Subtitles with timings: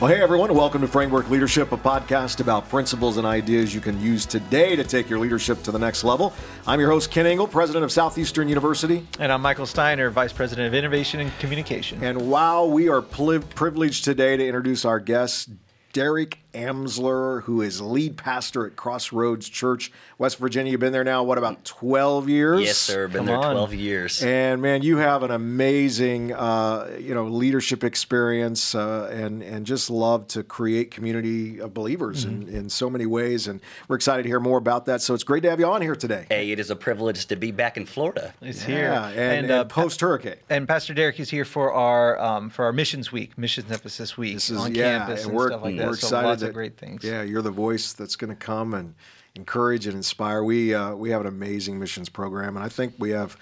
[0.00, 4.00] Well, hey everyone, welcome to Framework Leadership, a podcast about principles and ideas you can
[4.00, 6.32] use today to take your leadership to the next level.
[6.66, 9.06] I'm your host, Kent Ingle, president of Southeastern University.
[9.18, 12.02] And I'm Michael Steiner, vice president of innovation and communication.
[12.02, 15.50] And wow, we are privileged today to introduce our guest,
[15.92, 20.72] Derek Amsler, who is lead pastor at Crossroads Church, West Virginia.
[20.72, 22.60] You've been there now, what, about 12 years?
[22.60, 23.08] Yes, sir.
[23.08, 24.22] Been Come there 12 years.
[24.22, 29.90] And man, you have an amazing, uh, you know, leadership experience uh, and, and just
[29.90, 32.48] love to create community of believers mm-hmm.
[32.48, 33.46] in, in so many ways.
[33.46, 35.02] And we're excited to hear more about that.
[35.02, 36.26] So it's great to have you on here today.
[36.28, 38.34] Hey, it is a privilege to be back in Florida.
[38.40, 39.22] It's yeah, here.
[39.22, 40.36] And, and, uh, post hurricane.
[40.48, 44.34] And Pastor Derek is here for our um, for our missions week, missions emphasis week
[44.34, 45.86] this is, on yeah, campus and, and stuff like that.
[45.86, 46.39] We're excited.
[46.40, 47.04] So lots that, of great things.
[47.04, 48.94] Yeah, you're the voice that's going to come and
[49.34, 50.42] encourage and inspire.
[50.42, 53.36] We uh, we have an amazing missions program, and I think we have.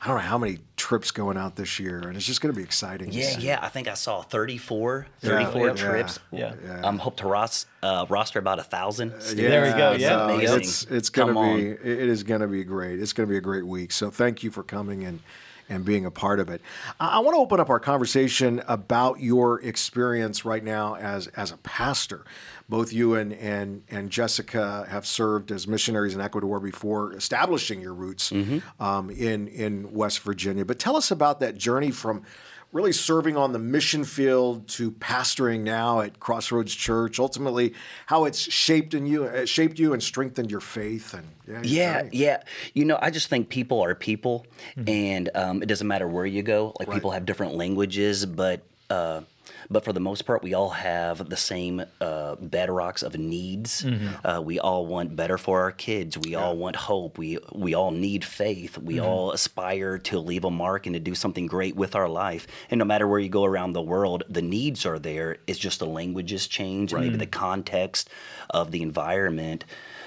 [0.00, 2.56] I don't know how many trips going out this year, and it's just going to
[2.56, 3.12] be exciting.
[3.12, 3.58] Yeah, yeah.
[3.62, 6.18] I think I saw 34, 34 yeah, trips.
[6.32, 6.80] Yeah, yeah.
[6.82, 9.12] I'm hope to ros- uh, roster about a thousand.
[9.12, 9.92] Uh, yeah, there we go.
[9.92, 10.56] Yeah, amazing.
[10.58, 13.00] It's it's going to be it is going to be great.
[13.00, 13.92] It's going to be a great week.
[13.92, 15.20] So thank you for coming and
[15.72, 16.60] and being a part of it.
[17.00, 21.56] I, want to open up our conversation about your experience right now as as a
[21.58, 22.24] pastor.
[22.68, 27.94] Both you and and and Jessica have served as missionaries in Ecuador before establishing your
[27.94, 28.82] roots mm-hmm.
[28.82, 30.64] um, in in West Virginia.
[30.64, 32.22] But tell us about that journey from
[32.72, 37.18] really serving on the mission field to pastoring now at Crossroads Church.
[37.18, 37.74] Ultimately,
[38.06, 41.14] how it's shaped in you, uh, shaped you, and strengthened your faith.
[41.14, 42.42] And yeah, yeah, yeah,
[42.74, 44.88] You know, I just think people are people, mm-hmm.
[44.88, 46.74] and um, it doesn't matter where you go.
[46.78, 46.94] Like right.
[46.94, 48.62] people have different languages, but.
[48.90, 49.22] Uh,
[49.70, 53.82] but for the most part, we all have the same uh, bedrocks of needs.
[53.82, 54.26] Mm-hmm.
[54.26, 56.18] Uh, we all want better for our kids.
[56.18, 56.38] We yeah.
[56.38, 57.18] all want hope.
[57.18, 58.78] We we all need faith.
[58.78, 59.06] We mm-hmm.
[59.06, 62.46] all aspire to leave a mark and to do something great with our life.
[62.70, 65.38] And no matter where you go around the world, the needs are there.
[65.46, 67.02] It's just the languages change, right.
[67.02, 68.10] maybe the context
[68.50, 69.64] of the environment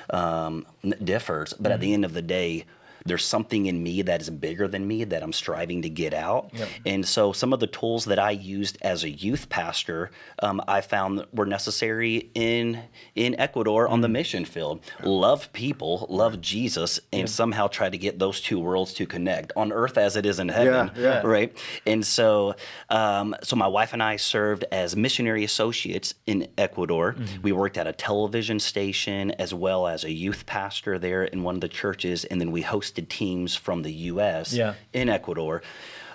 [0.10, 0.66] um,
[1.04, 1.54] differs.
[1.54, 1.72] But mm-hmm.
[1.72, 1.94] at the mm-hmm.
[1.94, 2.66] end of the day,
[3.06, 6.50] there's something in me that is bigger than me that I'm striving to get out.
[6.54, 6.70] Yep.
[6.88, 10.82] And so some of the tools that I used as a youth pastor, um, I
[10.82, 12.82] found were necessary in
[13.14, 14.14] in Ecuador on the mm.
[14.14, 14.80] mission field.
[15.04, 17.26] Love people, love Jesus, and yeah.
[17.28, 20.50] somehow try to get those two worlds to connect on earth as it is in
[20.50, 20.92] heaven.
[20.96, 21.22] Yeah, yeah.
[21.22, 21.56] Right.
[21.86, 22.56] And so,
[22.90, 27.14] um, so my wife and I served as missionary associates in Ecuador.
[27.14, 27.42] Mm-hmm.
[27.44, 31.54] We worked at a television station as well as a youth pastor there in one
[31.56, 34.54] of the churches, and then we hosted teams from the U.S.
[34.54, 34.76] Yeah.
[34.94, 35.62] in Ecuador.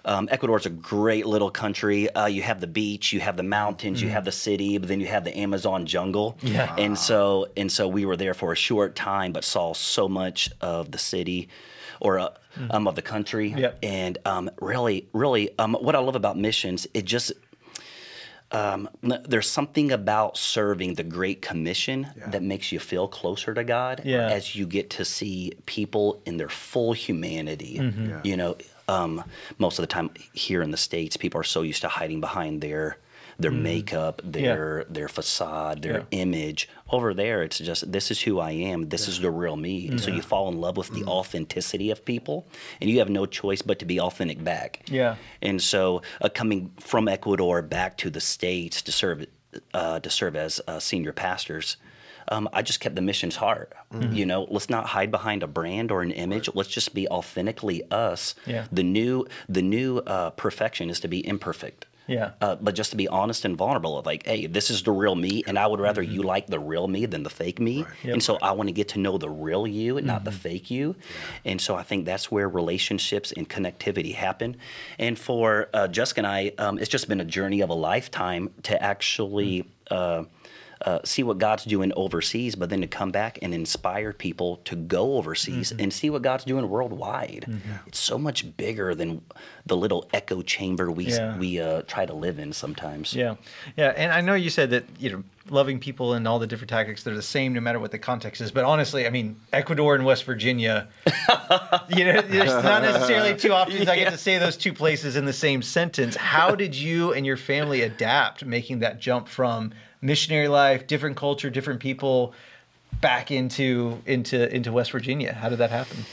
[0.04, 2.08] Um, Ecuador is a great little country.
[2.10, 4.04] Uh, you have the beach, you have the mountains, mm.
[4.04, 6.38] you have the city, but then you have the Amazon jungle.
[6.40, 6.74] Yeah.
[6.78, 10.50] And so and so we were there for a short time, but saw so much
[10.60, 11.48] of the city
[12.00, 12.72] or uh, mm.
[12.74, 13.54] um, of the country.
[13.56, 13.78] Yep.
[13.82, 17.32] And um, really, really, um, what I love about missions, it just
[18.52, 22.30] um, there's something about serving the Great Commission yeah.
[22.30, 24.28] that makes you feel closer to God yeah.
[24.28, 27.78] as you get to see people in their full humanity.
[27.78, 28.10] Mm-hmm.
[28.10, 28.20] Yeah.
[28.24, 28.56] You know,
[28.88, 29.24] um,
[29.58, 32.60] most of the time here in the States, people are so used to hiding behind
[32.60, 32.98] their
[33.40, 33.62] their mm.
[33.62, 34.84] makeup, their yeah.
[34.88, 36.04] their facade, their yeah.
[36.10, 36.68] image.
[36.90, 38.88] Over there, it's just this is who I am.
[38.88, 39.12] This yeah.
[39.12, 39.88] is the real me.
[39.88, 41.08] And so you fall in love with the mm.
[41.08, 42.46] authenticity of people,
[42.80, 44.82] and you have no choice but to be authentic back.
[44.86, 45.16] Yeah.
[45.40, 49.26] And so uh, coming from Ecuador back to the states to serve
[49.74, 51.76] uh, to serve as uh, senior pastors.
[52.28, 53.72] Um, I just kept the mission's heart.
[53.92, 54.14] Mm-hmm.
[54.14, 56.46] You know, let's not hide behind a brand or an image.
[56.48, 56.56] Right.
[56.56, 58.34] Let's just be authentically us.
[58.46, 58.66] Yeah.
[58.70, 61.86] The new the new uh, perfection is to be imperfect.
[62.10, 62.32] Yeah.
[62.40, 65.44] Uh, but just to be honest and vulnerable like, hey, this is the real me,
[65.46, 66.12] and I would rather mm-hmm.
[66.12, 67.84] you like the real me than the fake me.
[67.84, 67.92] Right.
[68.02, 68.12] Yep.
[68.14, 70.14] And so I want to get to know the real you and mm-hmm.
[70.14, 70.40] not the mm-hmm.
[70.40, 70.96] fake you.
[70.98, 71.52] Yeah.
[71.52, 74.56] And so I think that's where relationships and connectivity happen.
[74.98, 78.50] And for uh, Jessica and I, um, it's just been a journey of a lifetime
[78.64, 79.62] to actually.
[79.62, 79.70] Mm-hmm.
[79.90, 80.24] Uh,
[80.82, 84.76] uh, see what God's doing overseas, but then to come back and inspire people to
[84.76, 85.80] go overseas mm-hmm.
[85.80, 87.44] and see what God's doing worldwide.
[87.48, 87.72] Mm-hmm.
[87.86, 89.22] It's so much bigger than
[89.66, 91.36] the little echo chamber we yeah.
[91.36, 93.14] we uh, try to live in sometimes.
[93.14, 93.34] Yeah,
[93.76, 96.70] yeah, and I know you said that you know loving people and all the different
[96.70, 99.94] tactics they're the same no matter what the context is but honestly i mean ecuador
[99.94, 100.88] and west virginia
[101.88, 103.90] you know there's not necessarily two options yeah.
[103.90, 107.26] i get to say those two places in the same sentence how did you and
[107.26, 112.34] your family adapt making that jump from missionary life, different culture, different people,
[113.00, 115.32] back into into into West Virginia?
[115.32, 116.04] How did that happen?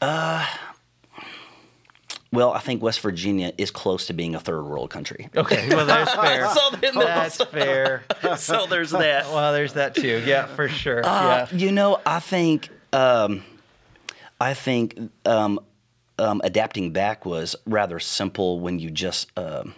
[0.00, 0.46] Uh,
[2.32, 5.28] well, I think West Virginia is close to being a third world country.
[5.36, 6.48] Okay, well, that's fair.
[6.48, 8.04] so that's fair.
[8.38, 9.26] so there's that.
[9.26, 10.22] well, there's that too.
[10.26, 11.04] Yeah, for sure.
[11.04, 11.56] Uh, yeah.
[11.56, 13.44] You know, I think um,
[14.40, 15.60] I think um,
[16.18, 19.30] um, adapting back was rather simple when you just.
[19.38, 19.74] Um,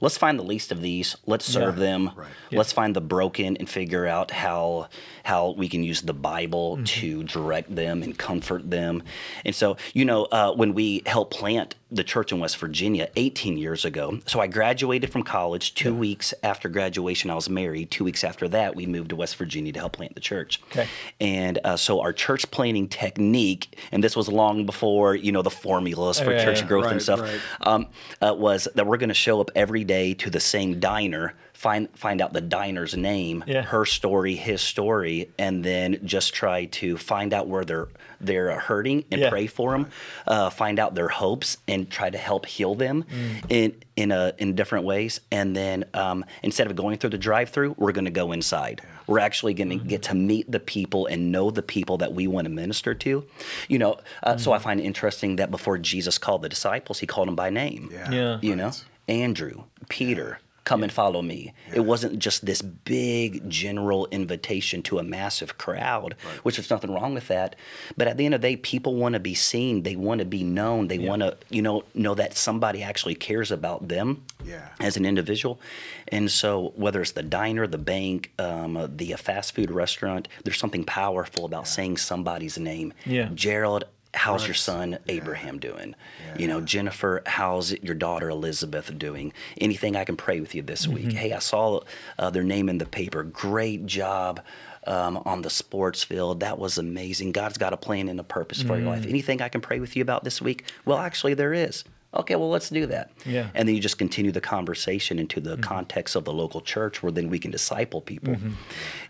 [0.00, 1.16] let's find the least of these.
[1.26, 1.84] Let's serve Yeah.
[1.84, 2.10] them.
[2.16, 2.28] Right.
[2.52, 4.88] Let's find the broken and figure out how
[5.24, 6.84] how we can use the Bible Mm-hmm.
[6.84, 9.02] to direct them and comfort them.
[9.44, 13.56] And so, you know, uh, when we helped plant the church in West Virginia 18
[13.56, 15.74] years ago, so I graduated from college.
[15.74, 17.90] Two weeks after graduation, I was married.
[17.90, 20.60] Two weeks after that, we moved to West Virginia to help plant the church.
[20.72, 20.88] Okay.
[21.20, 25.50] And uh, so our church planting technique, and this was long before you know the
[25.50, 26.66] formulas for Yeah, church yeah.
[26.66, 27.40] growth Right, and stuff, right.
[27.62, 27.86] um,
[28.20, 31.88] uh, was that we're going to show up every day to the same diner, find
[31.96, 33.62] find out the diner's name, Yeah.
[33.62, 37.88] her story, his story, and then just try to find out where they're
[38.20, 39.28] they're uh, hurting and Yeah.
[39.30, 39.90] pray for them,
[40.26, 43.50] uh, find out their hopes and try to help heal them Mm.
[43.50, 45.20] in in a in different ways.
[45.30, 48.80] And then um, instead of going through the drive-through, we're going to go inside.
[49.06, 49.88] We're actually going to Mm-hmm.
[49.88, 53.24] get to meet the people and know the people that we want to minister to.
[53.68, 54.64] You know, uh, so I Mm-hmm.
[54.64, 57.90] find it interesting that before Jesus called the disciples, he called them by name.
[57.92, 58.10] Yeah.
[58.10, 58.38] Yeah.
[58.42, 58.70] You know,
[59.08, 61.52] Andrew, Peter, come and follow me.
[61.74, 67.12] It wasn't just this big general invitation to a massive crowd, which there's nothing wrong
[67.12, 67.54] with that.
[67.98, 69.82] But at the end of the day, people want to be seen.
[69.82, 70.88] They want to be known.
[70.88, 74.68] They want to, you know, know that somebody actually cares about them Yeah.
[74.80, 75.60] as an individual.
[76.08, 80.84] And so, whether it's the diner, the bank, um, the fast food restaurant, there's something
[80.84, 82.94] powerful about saying somebody's name.
[83.04, 83.28] Yeah.
[83.34, 83.84] Gerald,
[84.14, 85.94] how's your son Abraham doing?
[86.38, 89.32] You know, Jennifer, how's your daughter Elizabeth doing?
[89.60, 91.12] Anything I can pray with you this week?
[91.12, 91.80] Hey, I saw
[92.18, 93.22] uh, their name in the paper.
[93.22, 94.40] Great job.
[94.86, 97.32] Um, on the sports field, that was amazing.
[97.32, 99.06] God's got a plan and a purpose for your life.
[99.06, 100.64] Anything I can pray with you about this week?
[100.84, 101.84] Well, actually, there is.
[102.12, 103.10] Okay, well, let's do that.
[103.24, 103.48] Yeah.
[103.54, 107.10] And then you just continue the conversation into the context of the local church where
[107.10, 108.36] then we can disciple people.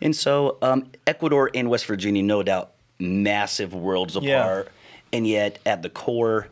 [0.00, 4.62] And so, um, Ecuador and West Virginia, no doubt, massive worlds Yeah.
[5.14, 6.48] And yet, at the core,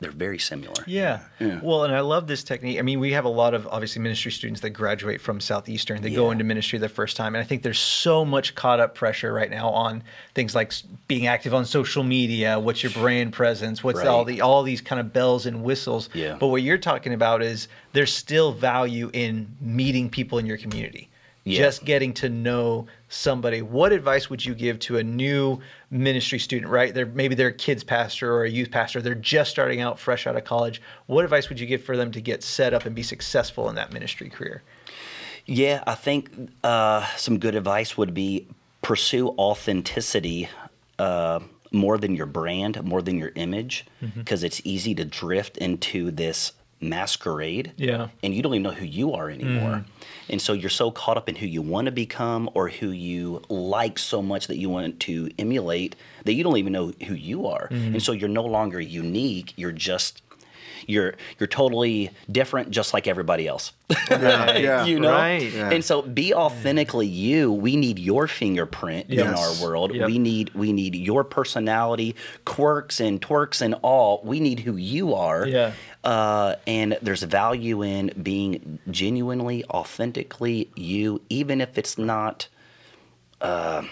[0.00, 0.84] they're very similar.
[0.86, 1.20] Yeah.
[1.62, 2.78] Well, and I love this technique.
[2.78, 6.02] I mean, we have a lot of obviously ministry students that graduate from Southeastern.
[6.02, 8.94] They go into ministry the first time, and I think there's so much caught up
[8.94, 10.02] pressure right now on
[10.34, 10.74] things like
[11.08, 12.60] being active on social media.
[12.60, 13.82] What's your brand presence?
[13.82, 14.36] What's all Right.
[14.36, 16.10] the all these kind of bells and whistles?
[16.12, 16.36] Yeah.
[16.38, 21.08] But what you're talking about is there's still value in meeting people in your community.
[21.48, 21.60] Yeah.
[21.60, 23.62] Just getting to know somebody.
[23.62, 25.60] What advice would you give to a new
[25.92, 26.92] ministry student, right?
[26.92, 29.00] They're maybe they're a kids pastor or a youth pastor.
[29.00, 30.82] They're just starting out fresh out of college.
[31.06, 33.76] What advice would you give for them to get set up and be successful in
[33.76, 34.64] that ministry career?
[35.46, 38.48] Yeah, I think uh, some good advice would be
[38.82, 40.48] pursue authenticity
[40.98, 41.38] uh,
[41.70, 44.18] more than your brand, more than your image, Mm-hmm.
[44.20, 47.72] because it's easy to drift into this masquerade.
[47.76, 48.08] Yeah.
[48.22, 49.84] And you don't even know who you are anymore.
[49.84, 49.84] Mm.
[50.28, 53.42] And so you're so caught up in who you want to become or who you
[53.48, 57.46] like so much that you want to emulate that you don't even know who you
[57.46, 57.68] are.
[57.68, 57.94] Mm-hmm.
[57.94, 59.54] And so you're no longer unique.
[59.56, 60.22] You're just.
[60.86, 63.72] You're you're totally different, just like everybody else.
[64.10, 64.84] Yeah, yeah.
[64.84, 65.52] you know Right.
[65.52, 65.70] Yeah.
[65.70, 70.06] and so be authentically you we need your fingerprint in our world Yep.
[70.08, 75.14] we need we need your personality quirks and twerks and all we need who you
[75.14, 75.72] are Yeah.
[76.02, 82.48] uh, and there's value in being genuinely authentically you even if it's not
[83.40, 83.82] uh,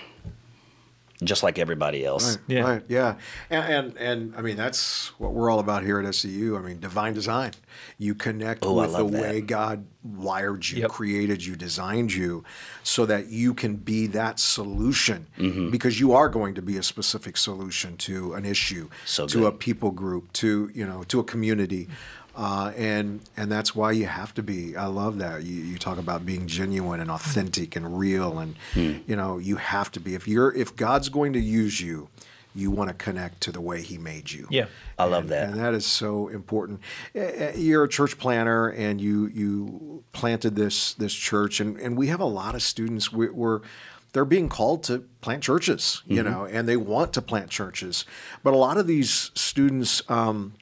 [1.23, 2.61] just like everybody else Right, Yeah.
[2.63, 3.15] right, yeah,
[3.51, 6.57] and, and and I mean that's what we're all about here at SEU.
[6.57, 7.53] I mean, divine design.
[7.99, 9.23] You connect Oh, I with the that.
[9.23, 10.91] way God wired you, Yep.
[10.91, 12.45] created you, designed you,
[12.83, 15.27] so that you can be that solution.
[15.39, 15.71] Mm-hmm.
[15.71, 19.53] Because you are going to be a specific solution to an issue, So to a
[19.53, 21.89] people group, to you know, to a community.
[22.37, 24.77] Uh, and and that's why you have to be.
[24.77, 28.99] I love that you, you talk about being genuine and authentic and real, and Hmm.
[29.07, 30.15] you know you have to be.
[30.15, 32.09] If you're if God's going to use you,
[32.53, 34.49] you want to connect to the way He made you.
[34.51, 34.67] Yeah.
[34.99, 35.49] I love that.
[35.51, 36.81] and that is so important.
[37.15, 41.97] Eh, eh, You're a church planter, and you you planted this this church, and and
[41.97, 43.13] we have a lot of students.
[43.13, 43.61] We, we're
[44.13, 46.31] they're being called to plant churches, you Mm-hmm.
[46.33, 48.05] know, and they want to plant churches,
[48.43, 50.03] but a lot of these students.
[50.09, 50.55] Um,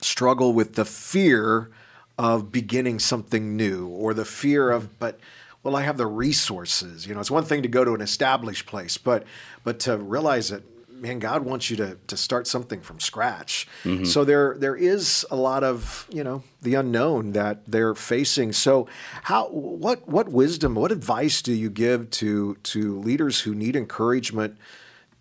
[0.00, 1.70] struggle with the fear
[2.18, 5.18] of beginning something new or the fear of but
[5.62, 7.06] well i have the resources.
[7.06, 9.24] You know it's one thing to go to an established place but
[9.64, 13.68] but to realize that man god wants you to to start something from scratch.
[13.84, 14.04] Mm-hmm.
[14.04, 18.52] So there there is a lot of you know the unknown that they're facing.
[18.52, 18.88] So
[19.24, 24.56] how what what wisdom what advice do you give to to leaders who need encouragement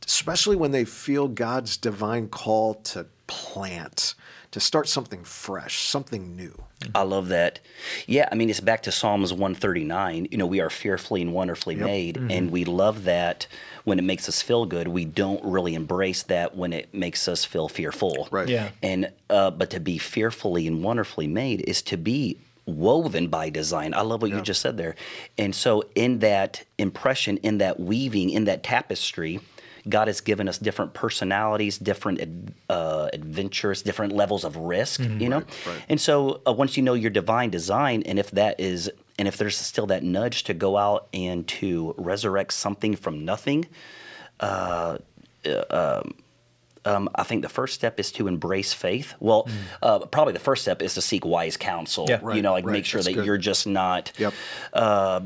[0.06, 4.16] especially when they feel God's divine call to plant,
[4.58, 6.64] to start something fresh, something new.
[6.96, 7.60] I love that.
[8.08, 10.30] Yeah, I mean, it's back to Psalms 139.
[10.32, 12.32] You know, we are fearfully and wonderfully made, Mm-hmm.
[12.32, 13.46] and we love that
[13.84, 14.88] when it makes us feel good.
[14.88, 18.28] We don't really embrace that when it makes us feel fearful.
[18.32, 18.48] Right.
[18.48, 18.70] Yeah.
[18.82, 23.94] And uh, but to be fearfully and wonderfully made is to be woven by design.
[23.94, 24.96] I love what you just said there.
[25.38, 29.40] And so, in that impression, in that weaving, in that tapestry,
[29.90, 35.30] God has given us different personalities, different ad- uh, adventures, different levels of risk, you
[35.30, 35.40] know?
[35.66, 35.84] right.
[35.90, 38.90] And so, uh, once you know your divine design, and if that is,
[39.20, 43.68] and if there's still that nudge to go out and to resurrect something from nothing,
[46.88, 49.14] um, I think the first step is to embrace faith.
[49.20, 49.48] Well,
[49.82, 52.06] uh, probably the first step is to seek wise counsel.
[52.08, 52.34] Yeah.
[52.34, 52.74] you know, like right.
[52.74, 53.26] make sure that good.
[53.26, 54.34] you're just not Yep.
[54.74, 55.22] uh,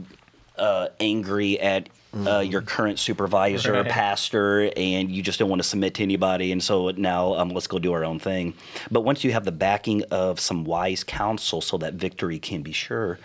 [0.99, 3.91] angry at uh, your current supervisor or Right.
[3.91, 6.51] pastor, and you just don't want to submit to anybody.
[6.51, 8.53] And so now um, let's go do our own thing.
[8.91, 12.73] But once you have the backing of some wise counsel, so that victory can be
[12.73, 13.17] sure,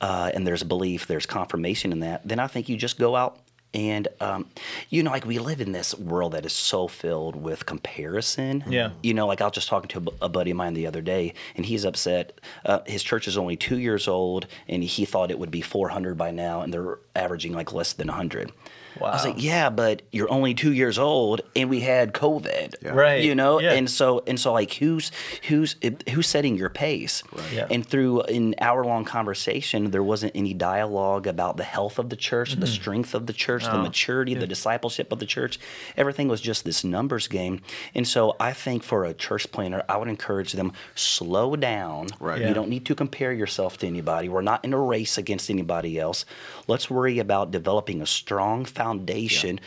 [0.00, 3.38] uh, and there's belief, there's confirmation in that, then I think you just go out.
[3.72, 4.46] And um,
[4.88, 8.64] you know, like we live in this world that is so filled with comparison.
[8.68, 8.90] Yeah.
[9.02, 11.34] You know, like I was just talking to a buddy of mine the other day,
[11.56, 12.40] and he's upset.
[12.64, 16.16] Uh, his church is only two years old, and he thought it would be 400
[16.16, 18.52] by now, and they're averaging like less than 100.
[18.98, 22.90] I was like, yeah, but you're only two years old, and we had COVID, Yeah.
[22.90, 23.22] Right.
[23.24, 23.72] You know, Yeah.
[23.72, 25.10] and so and so, like, who's
[25.48, 25.76] who's
[26.10, 27.22] who's setting your pace?
[27.52, 27.66] Yeah.
[27.70, 32.16] And through an hour long conversation, there wasn't any dialogue about the health of the
[32.16, 33.78] church, the strength of the church, the Mm-hmm.
[33.80, 35.58] Oh, maturity, the discipleship of the church.
[35.96, 37.62] Everything was just this numbers game.
[37.94, 42.08] And so, I think for a church planter, I would encourage them slow down.
[42.18, 42.40] Right.
[42.40, 42.48] Yeah.
[42.48, 44.28] You don't need to compare yourself to anybody.
[44.28, 46.24] We're not in a race against anybody else.
[46.66, 49.60] Let's worry about developing a strong foundation.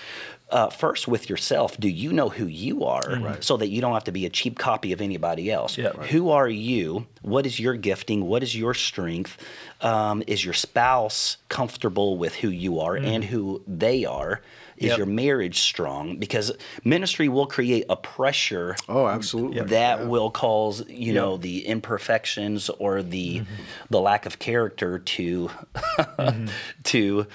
[0.49, 4.03] Uh, first, with yourself, do you know who you are so that you don't have
[4.03, 5.77] to be a cheap copy of anybody else?
[5.79, 5.87] Yeah.
[5.97, 6.09] Right.
[6.11, 7.07] Who are you?
[7.23, 8.25] What is your gifting?
[8.27, 9.35] What is your strength?
[9.81, 14.41] Um, is your spouse comfortable with who you are and who they are?
[14.77, 14.97] Is Yep.
[14.97, 16.17] your marriage strong?
[16.17, 16.51] Because
[16.83, 19.61] ministry will create a pressure Oh, absolutely.
[19.61, 23.43] that will cause you know the imperfections or the
[23.89, 25.49] the lack of character to
[26.83, 27.27] to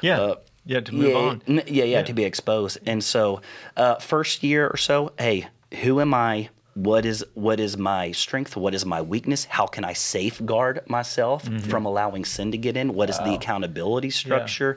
[0.00, 0.20] Yeah.
[0.20, 0.34] Uh,
[0.68, 0.80] yeah.
[0.80, 1.42] To move yeah, on.
[1.48, 2.02] n- yeah, yeah Yeah.
[2.02, 3.40] to be exposed and so
[3.76, 5.48] uh, first year or so hey
[5.82, 9.82] who am i what is what is my strength what is my weakness how can
[9.84, 11.68] i safeguard myself Mm-hmm.
[11.70, 14.76] from allowing sin to get in What is the accountability structure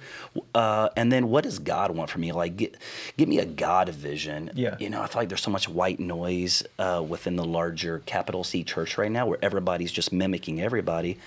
[0.55, 2.75] uh, and then what does god want from me like get,
[3.17, 4.75] give me a god vision Yeah.
[4.79, 8.43] you know i feel like there's so much white noise uh, within the larger capital
[8.43, 11.19] c church right now where everybody's just mimicking everybody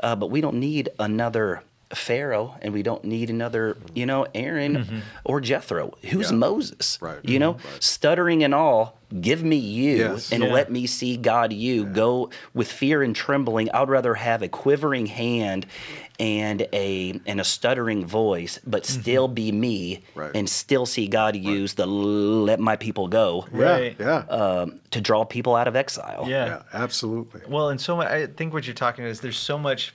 [0.00, 1.62] uh, but we don't need another
[1.94, 4.98] Pharaoh, and we don't need another, you know, Aaron mm-hmm.
[5.24, 5.94] or Jethro.
[6.10, 6.36] Who's Yeah.
[6.36, 6.98] Moses?
[7.00, 7.18] Right.
[7.22, 7.68] You know, mm-hmm.
[7.68, 7.82] Right.
[7.82, 8.98] stuttering and all.
[9.20, 10.32] Give me you, Yes.
[10.32, 10.52] and Yeah.
[10.52, 11.52] let me see God.
[11.52, 13.70] You go with fear and trembling.
[13.72, 15.66] I'd rather have a quivering hand
[16.18, 19.00] and a and a stuttering voice, but mm-hmm.
[19.02, 20.30] still be me, Right.
[20.34, 23.96] and still see God use the let my people go Yeah, Right.
[24.00, 26.24] yeah, um, to draw people out of exile.
[26.26, 26.46] yeah.
[26.46, 27.42] yeah, absolutely.
[27.46, 29.92] Well, and so much, I think what you're talking about is there's so much.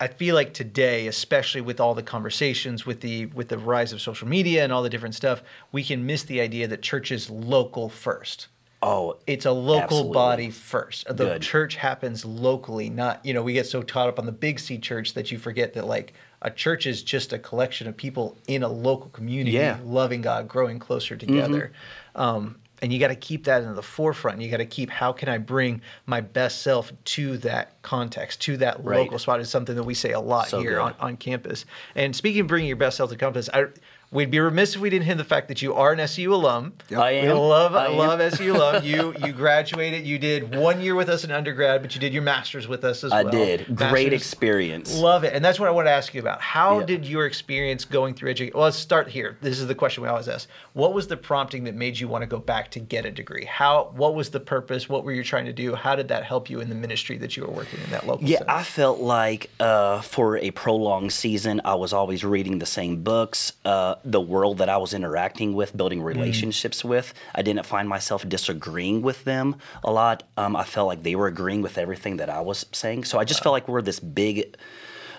[0.00, 4.00] I feel like today, especially with all the conversations, with the with the rise of
[4.00, 7.30] social media and all the different stuff, we can miss the idea that church is
[7.30, 8.48] local first.
[8.82, 10.12] Oh, It's a local Absolutely.
[10.12, 11.06] body first.
[11.06, 11.42] The Good.
[11.42, 13.42] church happens locally, not you know.
[13.42, 16.12] We get so caught up on the big C church that you forget that like
[16.42, 19.78] a church is just a collection of people in a local community, Yeah.
[19.84, 21.72] loving God, growing closer together.
[22.14, 24.42] Um, and you got to keep that in the forefront.
[24.42, 28.58] You got to keep how can I bring my best self to that context, to
[28.58, 28.98] that Right.
[28.98, 31.64] local spot is something that we say a lot So here on, on campus.
[31.94, 33.68] And speaking of bringing your best self to campus, I,
[34.14, 36.72] we'd be remiss if we didn't hit the fact that you are an SU alum.
[36.88, 37.00] Yep.
[37.00, 37.36] I We am.
[37.36, 37.96] love I am.
[37.96, 38.82] love SU love.
[38.94, 40.06] You you graduated.
[40.06, 43.02] You did one year with us in undergrad, but you did your master's with us
[43.04, 43.34] as I well.
[43.34, 43.76] I did.
[43.76, 44.96] Great experience.
[44.96, 46.40] Love it, and that's what I want to ask you about.
[46.40, 46.86] How Yeah.
[46.86, 48.52] did your experience going through education?
[48.54, 49.36] Well, let's start here.
[49.42, 50.48] This is the question we always ask.
[50.74, 53.44] What was the prompting that made you want to go back to get a degree?
[53.46, 53.90] How?
[53.96, 54.88] What was the purpose?
[54.88, 55.74] What were you trying to do?
[55.74, 58.26] How did that help you in the ministry that you were working in that local?
[58.28, 58.54] Yeah, setting?
[58.54, 63.52] I felt like uh, for a prolonged season, I was always reading the same books.
[63.64, 66.04] Uh, the world that I was interacting with, building Mm.
[66.04, 70.22] relationships with, I didn't find myself disagreeing with them a lot.
[70.36, 73.04] Um, I felt like they were agreeing with everything that I was saying.
[73.04, 74.56] So I just felt like we're this big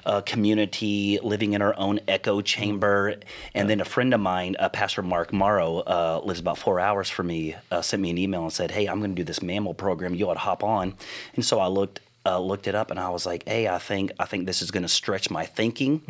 [0.06, 3.16] uh, community living in our own echo chamber.
[3.56, 7.10] And then a friend of mine, uh, Pastor Mark Morrow, uh, lives about four hours
[7.10, 9.40] from me, uh, sent me an email and said, Hey, I'm going to do this
[9.40, 10.14] MAML program.
[10.14, 10.94] You ought to hop on.
[11.36, 12.02] And so I looked.
[12.28, 14.72] Uh, looked it up and I was like, "Hey, I think I think this is
[14.72, 16.02] going to stretch my thinking."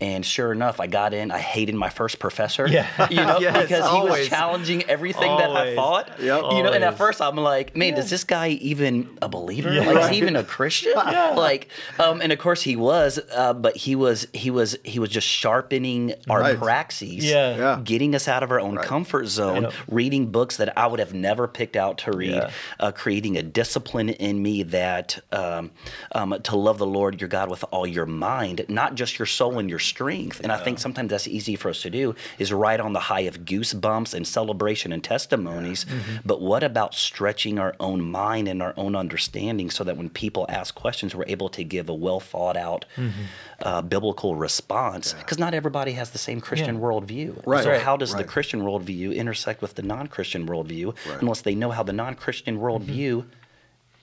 [0.00, 1.32] And sure enough, I got in.
[1.32, 2.86] I hated my first professor, Yeah.
[3.10, 6.08] you know, Yes, because he was challenging everything that I thought.
[6.20, 6.42] Yep.
[6.52, 9.72] You know, and at first I'm like, "Man, is this guy even a believer?
[9.72, 9.86] Yeah.
[9.90, 10.92] Like, is he even a Christian?"
[11.36, 11.68] Like,
[11.98, 15.26] um, and of course he was, uh, but he was he was he was just
[15.26, 16.56] sharpening our Right.
[16.58, 17.56] praxis, Yeah.
[17.56, 17.80] Yeah.
[17.82, 18.86] getting us out of our own Right.
[18.86, 22.50] comfort zone, reading books that I would have never picked out to read, Yeah.
[22.78, 25.70] uh, creating a discipline in me that uh, um,
[26.12, 29.58] um, to love the Lord your God with all your mind, not just your soul
[29.58, 30.40] and your strength.
[30.40, 33.20] And I think sometimes that's easy for us to do is ride on the high
[33.20, 35.84] of goosebumps and celebration and testimonies.
[35.84, 36.16] Mm-hmm.
[36.24, 40.46] But what about stretching our own mind and our own understanding so that when people
[40.48, 43.22] ask questions, we're able to give a well thought out Mm-hmm.
[43.62, 45.12] uh, biblical response?
[45.14, 46.80] Because not everybody has the same Christian Yeah.
[46.82, 47.42] worldview.
[47.46, 47.64] Right.
[47.64, 47.80] So Right.
[47.82, 48.22] how does Right.
[48.22, 51.20] the Christian worldview intersect with the non-Christian worldview Right.
[51.20, 53.24] unless they know how the non-Christian worldview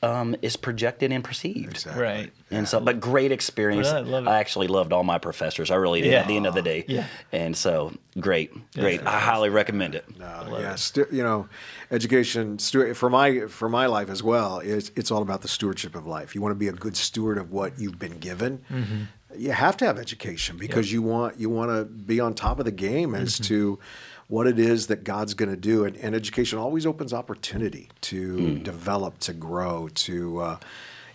[0.03, 1.72] um, is projected and perceived?
[1.72, 2.03] Exactly.
[2.03, 2.33] Right.
[2.51, 3.88] And so, but great experience.
[3.88, 4.29] Well, I love it.
[4.29, 5.72] I actually loved all my professors.
[5.72, 6.19] I really did Yeah.
[6.19, 6.86] at the end of the day.
[6.88, 7.07] Yeah.
[7.31, 9.01] And so, great, great.
[9.05, 10.05] I highly recommend it.
[10.19, 11.48] No, yeah, stu- you know,
[11.91, 14.60] education stu- for my for my life as well.
[14.60, 16.36] It's it's all about the stewardship of life.
[16.36, 18.65] You want to be a good steward of what you've been given.
[19.36, 22.65] You have to have education because you want you want to be on top of
[22.65, 23.79] the game as to
[24.34, 28.36] what it is that God's going to do, and, and education always opens opportunity to
[28.36, 28.63] hmm.
[28.63, 30.40] develop, to grow, to.
[30.40, 30.58] Uh,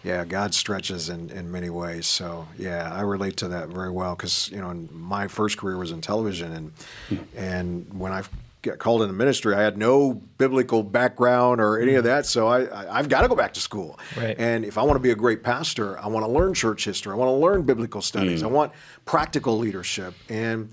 [0.05, 2.07] yeah, God stretches in, in many ways.
[2.07, 5.77] So yeah, I relate to that very well because you know in my first career
[5.77, 6.73] was in television, and
[7.09, 7.17] hmm.
[7.37, 8.23] and when I
[8.63, 12.11] got called into ministry, I had no biblical background or any of hmm.
[12.11, 12.25] that.
[12.25, 13.99] So I, I I've got to go back to school.
[14.17, 14.37] Right.
[14.39, 17.13] And if I want to be a great pastor, I want to learn church history.
[17.13, 18.45] I want to learn biblical studies.
[18.45, 18.73] I want
[19.05, 20.71] practical leadership and.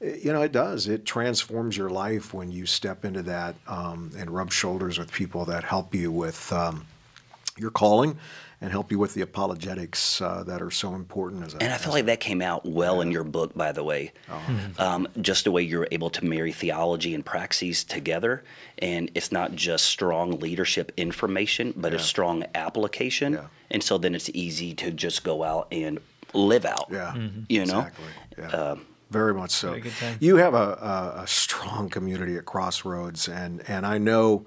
[0.00, 0.88] You know, it does.
[0.88, 5.44] It transforms your life when you step into that um, and rub shoulders with people
[5.46, 6.86] that help you with um,
[7.56, 8.18] your calling
[8.60, 11.44] and help you with the apologetics uh, that are so important.
[11.44, 13.72] As a, And I feel as like that came out well in your book, by
[13.72, 14.12] the way.
[14.78, 18.42] Um, just the way you're able to marry theology and praxis together.
[18.78, 23.34] And it's not just strong leadership information, but a strong application.
[23.34, 23.46] Yeah.
[23.70, 26.00] And so then it's easy to just go out and
[26.32, 26.88] live out.
[26.90, 27.14] Yeah,
[27.48, 27.80] You know?
[27.80, 28.04] exactly.
[28.38, 28.46] Yeah.
[28.48, 29.74] Um, Very much so.
[29.74, 30.16] Very.
[30.20, 34.44] You have a, a, a strong community at Crossroads, and and I know,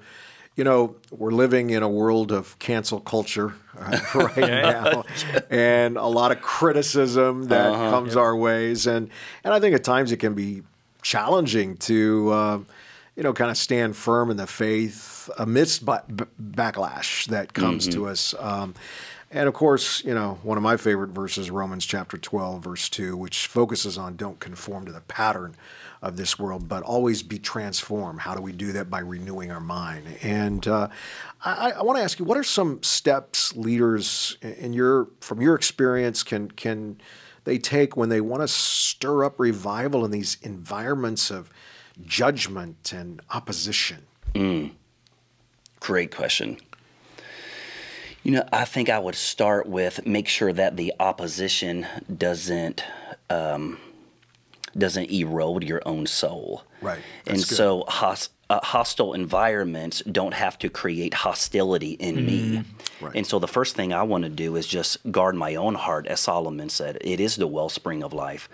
[0.56, 5.04] you know, we're living in a world of cancel culture uh, right now,
[5.50, 7.92] and a lot of criticism that Uh-huh.
[7.92, 9.10] comes our ways, and
[9.44, 10.64] and I think at times it can be
[11.02, 12.30] challenging to.
[12.32, 12.60] Uh,
[13.16, 15.94] you know, kind of stand firm in the faith amidst b-
[16.40, 18.36] backlash that comes to us.
[18.38, 18.76] Um,
[19.30, 23.18] and of course, you know, one of my favorite verses, Romans chapter 12, verse 2,
[23.18, 25.56] which focuses on don't conform to the pattern
[26.02, 28.22] of this world, but always be transformed.
[28.22, 28.90] How do we do that?
[28.90, 30.06] By renewing our mind.
[30.22, 30.88] And uh,
[31.44, 35.56] I, I want to ask you, what are some steps leaders in your, from your
[35.56, 37.02] experience, can, can
[37.44, 41.50] they take when they want to stir up revival in these environments of
[42.06, 44.06] judgment and opposition?
[45.80, 46.58] Great question.
[48.28, 52.84] You know, I think I would start with make sure that the opposition doesn't
[53.30, 53.78] um,
[54.78, 56.64] doesn't erode your own soul.
[56.82, 57.00] Right.
[57.26, 57.48] and good.
[57.48, 62.64] so hos- uh, hostile environments don't have to create hostility in me.
[63.00, 63.16] Right.
[63.16, 66.06] And so the first thing I want to do is just guard my own heart,
[66.08, 66.98] as Solomon said.
[67.00, 68.50] It is the wellspring of life.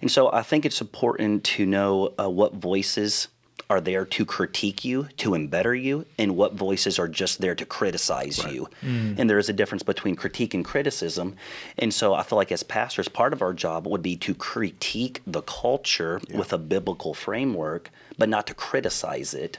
[0.00, 3.26] And so I think it's important to know uh, what voices
[3.68, 7.66] are there to critique you, to embetter you, and what voices are just there to
[7.66, 8.68] criticize you.
[8.82, 11.34] And there is a difference between critique and criticism.
[11.76, 15.20] And so I feel like as pastors, part of our job would be to critique
[15.26, 19.58] the culture with a biblical framework, but not to criticize it.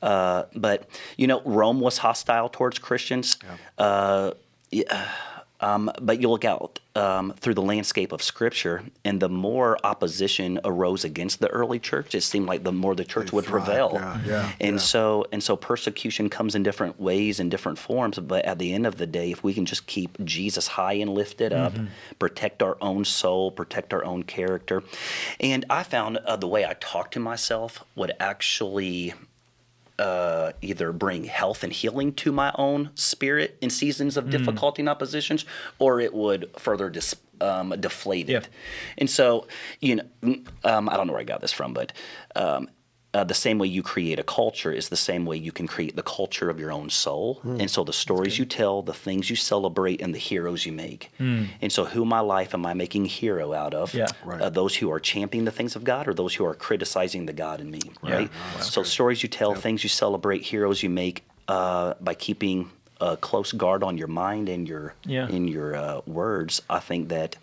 [0.00, 3.36] Uh, but you know, Rome was hostile towards Christians.
[3.78, 4.32] Uh,
[4.70, 5.08] yeah,
[5.64, 10.60] um, but you look out um, through the landscape of Scripture, and the more opposition
[10.62, 13.66] arose against the early church, it seemed like the more the church They would thrived.
[13.66, 13.90] prevail.
[13.94, 14.80] Yeah, yeah, and yeah.
[14.80, 18.18] so, and so, persecution comes in different ways and different forms.
[18.18, 21.14] But at the end of the day, if we can just keep Jesus high and
[21.14, 21.72] lifted up,
[22.18, 24.82] protect our own soul, protect our own character,
[25.40, 29.14] and I found uh, the way I talk to myself would actually
[29.98, 34.88] uh, either bring health and healing to my own spirit in seasons of difficulty and
[34.88, 35.44] oppositions,
[35.78, 38.38] or it would further dis- um, deflate Yeah.
[38.38, 38.48] it.
[38.98, 39.46] And so,
[39.80, 41.92] you know, mm, um, I don't know where I got this from, but
[42.34, 42.68] um,
[43.14, 45.94] uh, the same way you create a culture is the same way you can create
[45.96, 47.40] the culture of your own soul.
[47.44, 51.10] And so, the stories you tell, the things you celebrate, and the heroes you make.
[51.18, 53.94] And so, who in my life am I making a hero out of?
[53.94, 54.06] Yeah.
[54.24, 54.40] Right.
[54.40, 57.32] Uh, those who are championing the things of God, or those who are criticizing the
[57.32, 58.30] God in me, right?
[58.60, 63.52] so, stories you tell, things you celebrate, heroes you make uh, by keeping a close
[63.52, 65.28] guard on your mind and your Yeah.
[65.28, 66.62] in your uh, words.
[66.68, 67.36] I think that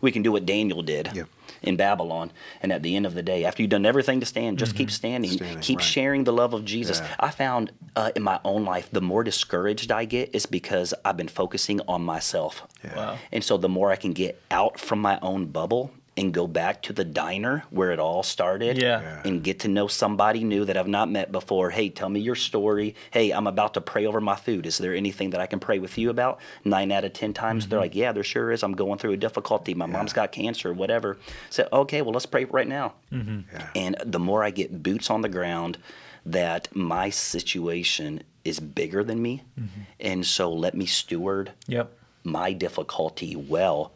[0.00, 1.24] we can do what Daniel did Yeah.
[1.62, 2.30] in Babylon,
[2.62, 4.90] and at the end of the day, after you've done everything to stand, just keep
[4.90, 5.84] standing, Standing, keep right.
[5.84, 6.98] sharing the love of Jesus.
[7.00, 7.14] Yeah.
[7.20, 11.16] I found uh, in my own life, the more discouraged I get is because I've
[11.16, 12.62] been focusing on myself.
[12.96, 13.18] Wow.
[13.32, 16.82] And so the more I can get out from my own bubble and go back
[16.82, 19.00] to the diner where it all started Yeah.
[19.00, 19.22] Yeah.
[19.24, 21.70] and get to know somebody new that I've not met before.
[21.70, 22.94] Hey, tell me your story.
[23.10, 24.66] Hey, I'm about to pray over my food.
[24.66, 26.38] Is there anything that I can pray with you about?
[26.62, 27.84] Nine out of 10 times, they're mm-hmm.
[27.84, 28.62] like, Yeah, there sure is.
[28.62, 29.72] I'm going through a difficulty.
[29.72, 31.16] My mom's got cancer, whatever.
[31.48, 32.92] So, okay, well, let's pray right now.
[33.10, 33.40] Mm-hmm.
[33.52, 33.66] Yeah.
[33.74, 35.78] And the more I get boots on the ground,
[36.26, 39.42] that my situation is bigger than me.
[39.58, 39.80] Mm-hmm.
[40.00, 41.90] And so let me steward Yep.
[42.24, 43.92] my difficulty well.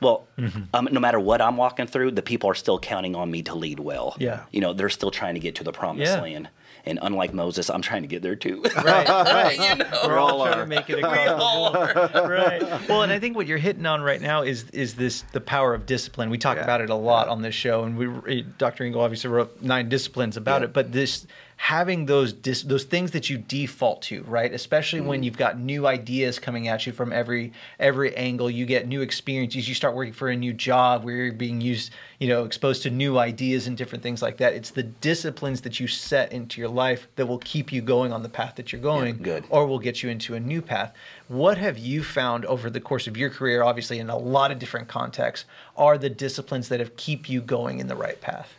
[0.00, 0.62] Well, Mm-hmm.
[0.74, 3.54] um, no matter what I'm walking through, the people are still counting on me to
[3.54, 4.16] lead well.
[4.18, 4.40] Yeah.
[4.50, 6.20] You know, they're still trying to get to the promised Yeah.
[6.22, 6.48] land.
[6.86, 8.62] And unlike Moses, I'm trying to get there too.
[8.76, 9.56] Right, right.
[9.70, 10.62] you know, We're all all trying are.
[10.64, 12.28] to make it across the board.
[12.28, 12.88] right.
[12.88, 15.72] Well, and I think what you're hitting on right now is is this the power
[15.72, 16.28] of discipline.
[16.28, 16.64] We talk Yeah.
[16.64, 18.84] about it a lot on this show, and we Dr.
[18.84, 20.66] Ingle obviously wrote nine disciplines about Yeah.
[20.66, 20.72] it.
[20.74, 24.52] But this having those dis, those things that you default to, right?
[24.52, 25.24] Especially when Mm.
[25.24, 29.68] you've got new ideas coming at you from every every angle, you get new experiences.
[29.68, 32.90] You start working for a new job where you're being used, you know, exposed to
[32.90, 34.52] new ideas and different things like that.
[34.54, 38.22] It's the disciplines that you set into your life that will keep you going on
[38.22, 39.44] the path that you're going good.
[39.48, 40.92] or will get you into a new path.
[41.28, 44.58] What have you found over the course of your career, obviously in a lot of
[44.58, 48.52] different contexts, are the disciplines that have keep you going in the right path?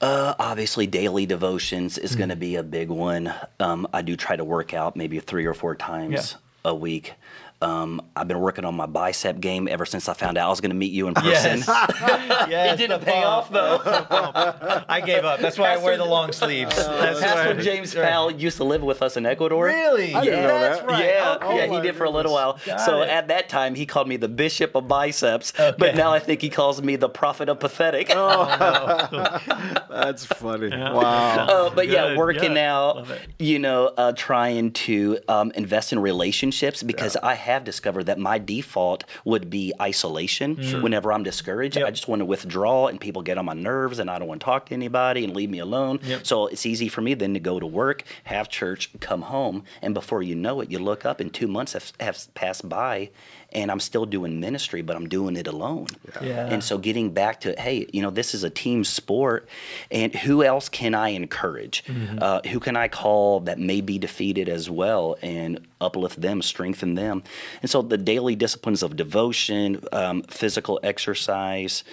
[0.00, 2.40] Uh, obviously, daily devotions is going to Mm.
[2.40, 3.32] be a big one.
[3.58, 7.14] Um, I do try to work out maybe three or four times a week.
[7.62, 10.62] Um, I've been working on my bicep game ever since I found out I was
[10.62, 11.58] going to meet you in person.
[11.68, 13.80] yes, it didn't pay off though.
[14.88, 15.40] I gave up.
[15.40, 16.74] That's why I wear the long sleeves.
[16.74, 19.66] That's Pastor why- James Powell used to live with us in Ecuador.
[19.66, 20.14] Really?
[20.14, 20.86] I didn't know That's that.
[20.88, 21.04] right.
[21.04, 21.56] Yeah, Okay.
[21.56, 22.58] yeah, Oh he my did for a little while.
[22.64, 23.10] Got so it.
[23.10, 25.76] at that time, he called me the bishop of biceps, Okay.
[25.78, 28.10] but now I think he calls me the prophet of pathetic.
[28.10, 29.38] Oh.
[29.90, 30.70] That's funny.
[30.70, 31.46] Wow.
[31.46, 32.74] Uh, but yeah, working yeah.
[32.74, 33.06] out,
[33.38, 38.38] you know, uh, trying to um, invest in relationships because I have discovered that my
[38.38, 40.82] default would be isolation mm.
[40.82, 41.76] whenever I'm discouraged.
[41.76, 41.86] Yep.
[41.86, 44.40] I just want to withdraw and people get on my nerves and I don't want
[44.40, 46.00] to talk to anybody and leave me alone.
[46.02, 46.26] Yep.
[46.26, 49.94] So it's easy for me then to go to work, have church, come home, and
[49.94, 53.10] before you know it, you look up and two months have, have passed by
[53.52, 55.86] and I'm still doing ministry, but I'm doing it alone.
[56.22, 56.46] Yeah.
[56.46, 59.48] And so getting back to, hey, you know, this is a team sport,
[59.90, 61.84] and who else can I encourage?
[62.18, 66.94] Uh, who can I call that may be defeated as well and uplift them, strengthen
[66.94, 67.22] them?
[67.62, 71.84] And so the daily disciplines of devotion, um, physical exercise,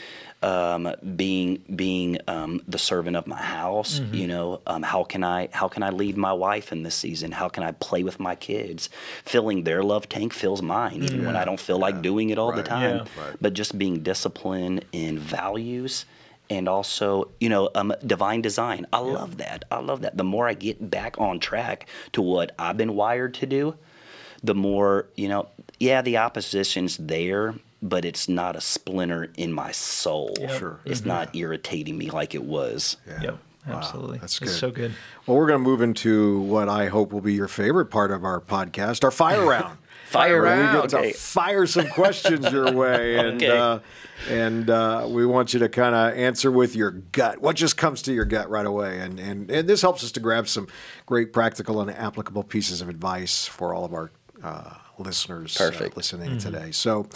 [0.44, 4.00] um, being being um, the servant of my house.
[4.12, 7.32] You know, um, how can I how can I lead my wife in this season?
[7.32, 8.90] How can I play with my kids?
[9.26, 12.52] Filling their love tank fills mine, even when I don't feel like doing it all
[12.52, 12.98] the time.
[12.98, 13.24] Yeah.
[13.24, 13.36] Right.
[13.42, 16.06] But just being disciplined in values.
[16.50, 18.88] And also, you know, um, divine design.
[18.94, 19.66] I love that.
[19.70, 20.16] I love that.
[20.16, 23.76] The more I get back on track to what I've been wired to do,
[24.42, 29.72] the more, you know, yeah, the opposition's there, but it's not a splinter in my
[29.72, 30.34] soul.
[30.40, 30.60] Yep.
[30.60, 30.80] Sure.
[30.86, 32.98] It's not irritating me like it was.
[33.08, 33.22] Yeah.
[33.22, 33.38] Yep.
[33.70, 34.18] Absolutely.
[34.20, 34.48] that's good.
[34.48, 34.60] It's good.
[34.60, 34.94] so good.
[35.26, 38.24] Well, we're going to move into what I hope will be your favorite part of
[38.24, 39.78] our podcast, our fire round.
[40.06, 40.84] Fire Where round.
[40.84, 41.12] We get Okay.
[41.12, 43.58] to fire some questions your way, and Okay.
[43.58, 43.80] uh,
[44.30, 47.42] and uh, we want you to kind of answer with your gut.
[47.42, 50.22] What just comes to your gut right away, and and and this helps us to
[50.22, 50.70] grab some
[51.06, 54.10] great practical and applicable pieces of advice for all of our
[54.42, 55.98] uh, listeners uh, Perfect.
[55.98, 56.72] listening today.
[56.72, 57.08] So.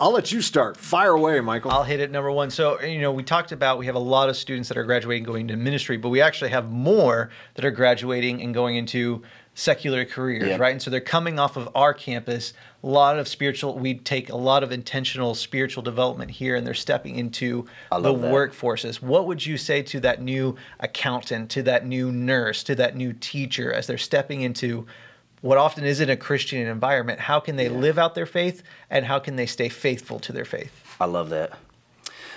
[0.00, 0.78] I'll let you start.
[0.78, 1.70] Fire away, Michael.
[1.72, 2.48] I'll hit it number one.
[2.50, 5.24] So, you know, we talked about we have a lot of students that are graduating
[5.24, 10.06] going into ministry, but we actually have more that are graduating and going into secular
[10.06, 10.56] careers, Yeah.
[10.56, 10.72] right?
[10.72, 12.54] And so they're coming off of our campus.
[12.82, 16.72] A lot of spiritual, we take a lot of intentional spiritual development here, and they're
[16.72, 18.32] stepping into the that.
[18.32, 19.02] workforces.
[19.02, 23.12] What would you say to that new accountant, to that new nurse, to that new
[23.12, 24.86] teacher as they're stepping into
[25.40, 27.20] what often isn't a Christian environment?
[27.20, 30.44] How can they live out their faith, and how can they stay faithful to their
[30.44, 30.72] faith?
[31.00, 31.58] I love that.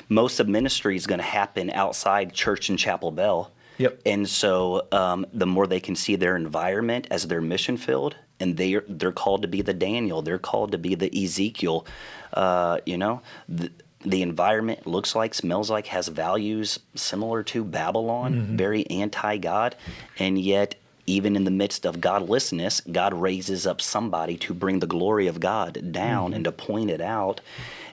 [0.10, 3.52] Most of ministry is going to happen outside church and chapel bell.
[3.78, 4.02] Yep.
[4.06, 8.58] And so um, the more they can see their environment as their mission field, and
[8.58, 11.86] they are, they're called to be the Daniel, they're called to be the Ezekiel.
[12.34, 13.72] Uh, you know, the,
[14.06, 19.76] the environment looks like, smells like, has values similar to Babylon, very anti God,
[20.20, 20.76] and yet.
[21.06, 25.40] Even in the midst of godlessness, God raises up somebody to bring the glory of
[25.40, 27.42] God down and to point it out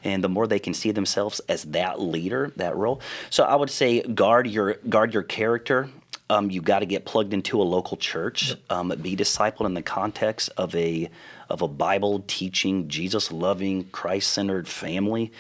[0.05, 3.01] and the more they can see themselves as that leader, that role.
[3.29, 5.89] So I would say guard your guard your character.
[6.29, 8.55] Um, you got to get plugged into a local church.
[8.71, 11.11] Um, be discipled in the context of a
[11.49, 15.33] of a Bible teaching, Jesus loving, Christ centered family.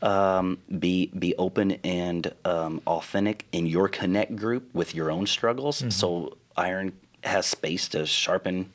[0.00, 5.84] Um, be be open and um, authentic in your connect group with your own struggles.
[5.88, 6.92] So iron
[7.24, 8.72] has space to sharpen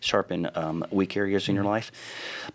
[0.00, 1.92] sharpen um, weak areas in your life.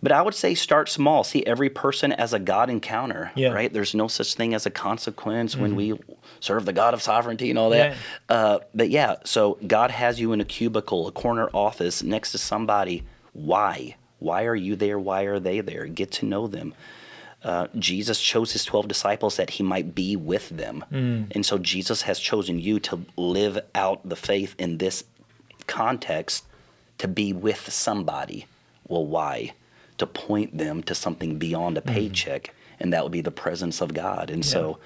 [0.04, 1.24] But I would say start small.
[1.24, 3.54] See every person as a God encounter, Yeah.
[3.54, 3.72] right?
[3.72, 5.98] There's no such thing as a consequence when we
[6.42, 7.92] serve the God of sovereignty and all that.
[8.30, 8.36] Yeah.
[8.36, 12.38] Uh, but yeah, so God has you in a cubicle, a corner office next to
[12.38, 13.04] somebody.
[13.32, 13.96] Why?
[14.20, 15.00] Why are you there?
[15.00, 15.86] Why are they there?
[15.86, 16.74] Get to know them.
[17.44, 20.84] Uh, Jesus chose his 12 disciples that he might be with them.
[20.92, 25.06] And so Jesus has chosen you to live out the faith in this
[25.68, 26.46] context
[26.98, 28.48] to be with somebody.
[28.88, 29.54] Well, why?
[29.98, 31.90] To point them to something beyond a hmm.
[31.90, 34.30] paycheck, and that would be the presence of God.
[34.30, 34.80] And so,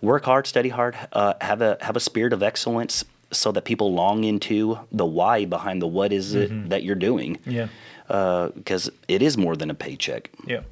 [0.00, 3.92] work hard, study hard, uh, have a have a spirit of excellence, so that people
[3.92, 6.68] long into the why behind the what is it mm-hmm.
[6.68, 7.38] that you're doing.
[7.46, 7.68] Yeah.
[8.08, 10.30] Uh, because it is more than a paycheck.
[10.44, 10.62] Yeah.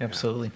[0.00, 0.50] Absolutely.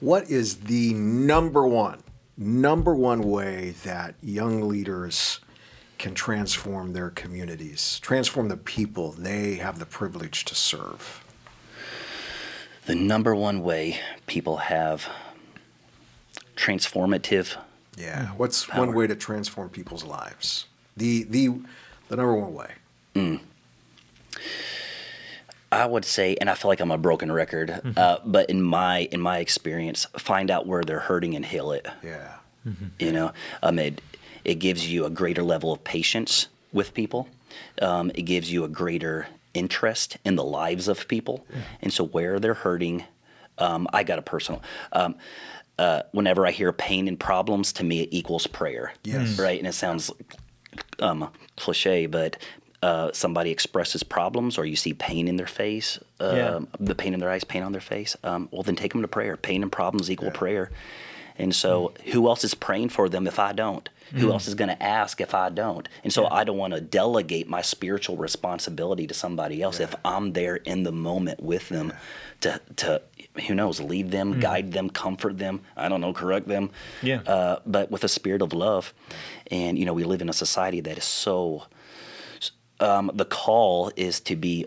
[0.00, 2.02] What is the number one,
[2.36, 5.40] number one way that young leaders
[6.04, 11.24] can transform their communities, transform the people they have the privilege to serve?
[12.84, 15.08] The number one way people have
[16.56, 17.56] transformative
[17.96, 18.26] Yeah.
[18.36, 20.66] What's one way to transform people's lives?
[20.94, 21.48] The the
[22.08, 22.72] the number one way.
[25.72, 29.08] I would say, and I feel like I'm a broken record, uh, but in my
[29.10, 31.86] in my experience, find out where they're hurting and heal it.
[32.02, 32.34] Yeah.
[32.98, 34.00] You know, um, it
[34.44, 37.28] it gives you a greater level of patience with people.
[37.80, 41.46] Um, it gives you a greater interest in the lives of people,
[41.80, 43.04] and so where they're hurting.
[43.58, 44.62] Um, I got a personal.
[44.92, 45.14] Um,
[45.78, 48.92] uh, whenever I hear pain and problems, to me it equals prayer.
[49.04, 49.38] Yes.
[49.38, 50.10] Right, and it sounds
[50.98, 52.36] um, cliche, but
[52.82, 56.58] uh, somebody expresses problems or you see pain in their face, um, Yeah.
[56.80, 59.08] the pain in their eyes, pain on their face, um, well, then take them to
[59.08, 59.36] prayer.
[59.36, 60.70] Pain and problems equal prayer.
[61.36, 63.88] And so, who else is praying for them if I don't?
[64.12, 65.88] Who else is going to ask if I don't?
[66.04, 70.32] And so, I don't want to delegate my spiritual responsibility to somebody else if I'm
[70.32, 71.92] there in the moment with them
[72.42, 73.02] to, to
[73.46, 75.62] who knows, lead them, guide them, comfort them.
[75.76, 76.70] I don't know, correct them.
[77.02, 77.22] Yeah.
[77.26, 78.94] Uh, but with a spirit of love.
[79.50, 81.64] And, you know, we live in a society that is so
[82.80, 84.66] um, the call is to be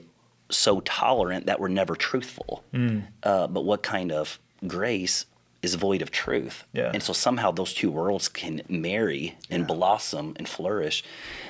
[0.50, 2.64] so tolerant that we're never truthful.
[2.74, 3.04] Mm.
[3.24, 5.26] Uh, but what kind of grace
[5.62, 6.64] is void of truth?
[6.74, 6.92] Yeah.
[6.94, 11.04] And so somehow those two worlds can marry and blossom and flourish.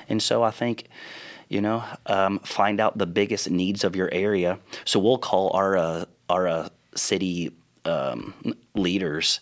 [0.08, 0.84] And so I think,
[1.48, 4.58] you know, um, find out the biggest needs of your area.
[4.84, 7.52] So we'll call our uh, our uh, city
[7.84, 8.34] um,
[8.74, 9.40] leaders.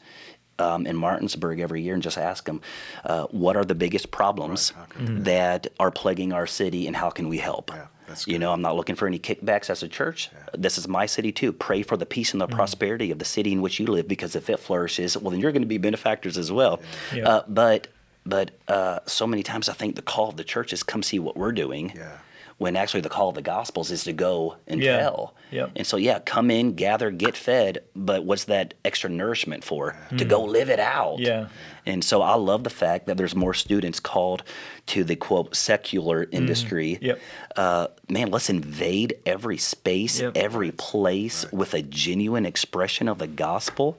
[0.59, 2.63] Um, in Martinsburg every year and just ask them,
[3.05, 7.37] uh, what are the biggest problems that are plaguing our city and how can we
[7.37, 7.71] help?
[7.75, 7.89] Yeah,
[8.27, 8.41] you good.
[8.41, 10.31] know, I'm not looking for any kickbacks as a church.
[10.57, 11.53] This is my city too.
[11.53, 14.37] Pray for the peace and the prosperity of the city in which you live, because
[14.37, 16.81] if it flourishes, well, then you're going to be benefactors as well.
[17.15, 17.29] Yeah.
[17.29, 17.89] Uh, but
[18.25, 21.19] but uh, so many times I think the call of the church is come see
[21.19, 21.93] what we're doing.
[21.95, 22.19] Yeah.
[22.59, 24.97] When actually the call of the Gospels is to go and Yeah.
[24.99, 25.35] tell.
[25.51, 25.73] Yep.
[25.77, 27.81] And so yeah, come in, gather, get fed.
[27.95, 29.95] But what's that extra nourishment for?
[30.17, 31.19] To go live it out.
[31.19, 31.49] Yeah.
[31.85, 34.43] And so I love the fact that there's more students called
[34.87, 36.95] to the quote secular industry.
[36.95, 37.05] Mm-hmm.
[37.05, 37.21] Yep.
[37.57, 40.33] Uh, man, let's invade every space, Yep.
[40.39, 43.99] every place with a genuine expression of the gospel,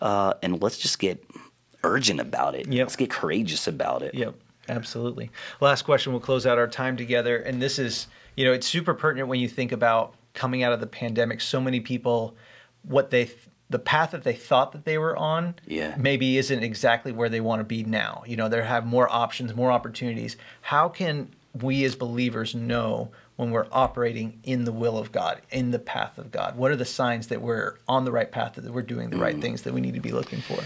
[0.00, 1.22] uh, and let's just get
[1.82, 2.68] urgent about it.
[2.72, 2.86] Yep.
[2.86, 4.14] Let's get courageous about it.
[4.14, 4.34] Yep,
[4.70, 5.30] absolutely.
[5.60, 6.12] Last question.
[6.12, 8.06] We'll close out our time together, and this is,
[8.36, 11.40] you know, it's super pertinent when you think about coming out of the pandemic.
[11.40, 12.36] So many people,
[12.82, 13.30] what they,
[13.68, 15.94] the path that they thought that they were on, Yeah.
[15.98, 18.22] maybe isn't exactly where they want to be now.
[18.26, 20.36] You know, they have more options, more opportunities.
[20.62, 21.30] How can
[21.60, 26.16] we as believers know when we're operating in the will of God, in the path
[26.18, 26.56] of God?
[26.56, 29.36] What are the signs that we're on the right path, that we're doing the right
[29.36, 29.42] Mm.
[29.42, 30.62] things that we need to be looking for?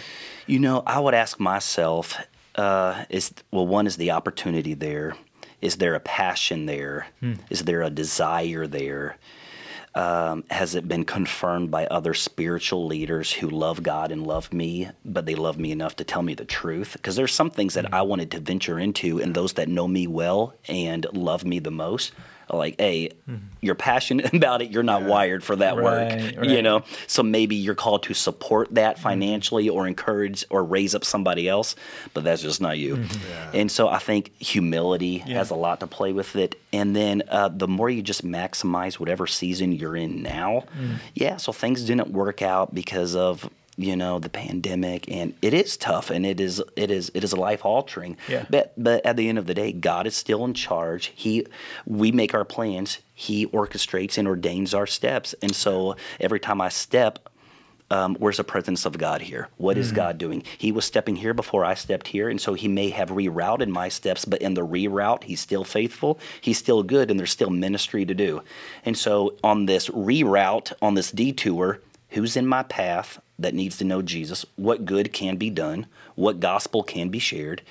[0.47, 2.19] You know, I would ask myself,
[2.55, 5.17] uh, is well, one is the opportunity there.
[5.61, 7.07] Is there a passion there?
[7.51, 9.17] Is there a desire there?
[9.97, 14.89] Um, has it been confirmed by other spiritual leaders who love God and love me,
[15.05, 16.95] but they love me enough to tell me the truth?
[16.95, 20.09] Because there's some things that I wanted to venture into, and those that know me
[20.09, 22.13] well and love me the most
[22.53, 23.47] like, hey, mm-hmm.
[23.61, 24.71] you're passionate about it.
[24.71, 26.11] You're not wired for that work.
[26.11, 29.03] Right, You know, so maybe you're called to support that mm-hmm.
[29.03, 31.77] financially or encourage or raise up somebody else,
[32.13, 32.97] but that's just not you.
[32.97, 33.57] Mm-hmm.
[33.57, 36.61] And so I think humility has a lot to play with it.
[36.73, 40.97] And then uh, the more you just maximize whatever season you're in now, mm.
[41.15, 45.77] yeah, so things didn't work out because of you know the pandemic and it is
[45.77, 48.47] tough and it is it is it is life altering Yeah.
[48.49, 51.47] but but at the end of the day god is still in charge he
[51.85, 56.69] we make our plans he orchestrates and ordains our steps and so every time i
[56.69, 57.29] step
[57.91, 59.49] um, where's the presence of God here?
[59.59, 60.43] What is God doing?
[60.57, 63.91] He was stepping here before I stepped here, and so He may have rerouted my
[63.91, 66.19] steps, but in the reroute, He's still faithful.
[66.41, 68.43] He's still good, and there's still ministry to do.
[68.87, 71.81] And so on this reroute, on this detour,
[72.15, 74.45] who's in my path that needs to know Jesus?
[74.57, 75.87] What good can be done?
[76.15, 77.63] What gospel can be shared?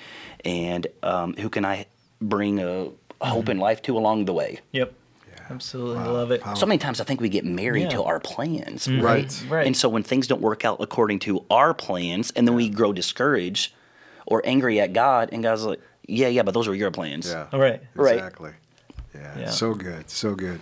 [0.44, 1.86] And um, who can I
[2.20, 4.60] bring a hope and life to along the way?
[4.72, 4.92] Yep.
[5.50, 6.42] Absolutely love it.
[6.56, 7.88] So many times I think we get married Yeah.
[7.90, 9.00] to our plans, Right.
[9.02, 9.44] right?
[9.50, 9.66] Right.
[9.66, 12.94] And so when things don't work out according to our plans, and then we grow
[12.94, 13.72] discouraged
[14.26, 17.46] or angry at God, and God's like, "Yeah, yeah, but those were your plans." Yeah.
[17.52, 17.82] All right.
[17.94, 18.14] Right.
[18.16, 18.52] Exactly.
[19.14, 19.38] Yeah.
[19.40, 19.50] Yeah.
[19.50, 20.08] So good.
[20.08, 20.60] So good.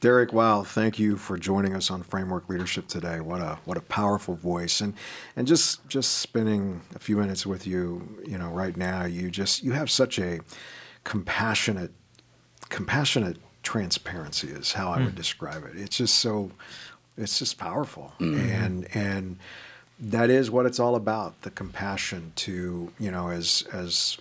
[0.00, 3.18] Derek, wow, thank you for joining us on Framework Leadership today.
[3.20, 4.80] What a what a powerful voice.
[4.80, 4.94] And
[5.34, 9.64] and just just spending a few minutes with you, you know, right now, you just
[9.64, 10.40] you have such a
[11.02, 11.90] compassionate
[12.68, 15.16] compassionate transparency is how I would hmm.
[15.16, 15.72] describe it.
[15.76, 16.52] It's just so
[17.16, 18.12] it's just powerful.
[18.20, 18.50] Mm-hmm.
[18.50, 19.38] And and
[19.98, 24.16] that is what it's all about, the compassion to, you know, as as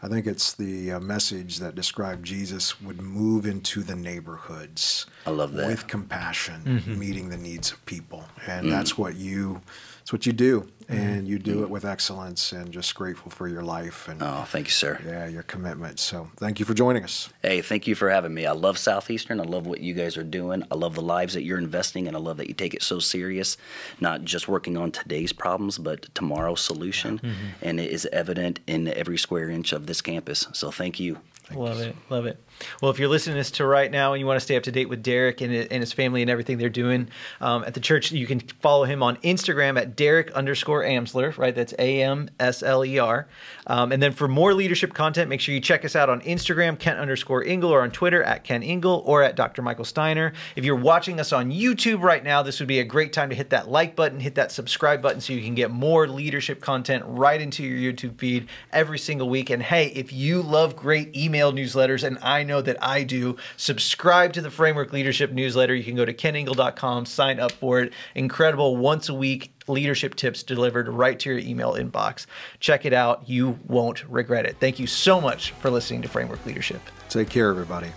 [0.00, 5.06] I think it's the uh, message that described Jesus would move into the neighborhoods.
[5.26, 5.66] I love that.
[5.66, 8.24] With compassion, meeting the needs of people.
[8.46, 9.60] And that's what you
[10.08, 10.66] that's what you do.
[10.88, 14.68] And you do it with excellence and just grateful for your life and Oh, thank
[14.68, 14.98] you, sir.
[15.04, 16.00] yeah, your commitment.
[16.00, 17.28] So thank you for joining us.
[17.42, 18.46] Hey, thank you for having me.
[18.46, 19.38] I love Southeastern.
[19.38, 20.64] I love what you guys are doing.
[20.70, 23.00] I love the lives that you're investing, and I love that you take it so
[23.00, 23.58] serious,
[24.00, 27.18] not just working on today's problems, but tomorrow's solution.
[27.18, 27.46] Mm-hmm.
[27.60, 30.46] And it is evident in every square inch of this campus.
[30.54, 31.18] So thank you.
[31.52, 31.94] Love it.
[32.08, 32.42] Love it.
[32.80, 34.62] Well, if you're listening to this to right now and you want to stay up
[34.64, 37.08] to date with Derek and, and his family and everything they're doing
[37.40, 41.54] um, at the church, you can follow him on Instagram at Derek underscore Amsler, right?
[41.54, 43.28] That's A M S L E R.
[43.66, 46.78] Um, and then for more leadership content, make sure you check us out on Instagram,
[46.78, 49.62] Kent underscore Ingle, or on Twitter at Kent Ingle or at Dr.
[49.62, 50.32] Michael Steiner.
[50.56, 53.36] If you're watching us on YouTube right now, this would be a great time to
[53.36, 57.04] hit that like button, hit that subscribe button so you can get more leadership content
[57.06, 59.50] right into your YouTube feed every single week.
[59.50, 64.32] And hey, if you love great email newsletters, and I know that I do, subscribe
[64.32, 65.74] to the Framework Leadership newsletter.
[65.74, 67.92] You can go to kentingle.com, sign up for it.
[68.16, 72.26] Incredible once a week leadership tips delivered right to your email inbox.
[72.58, 73.28] Check it out.
[73.28, 74.56] You won't regret it.
[74.58, 76.80] Thank you so much for listening to Framework Leadership.
[77.08, 77.88] Take care, everybody.